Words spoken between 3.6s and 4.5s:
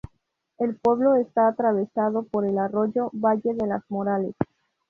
las Morales".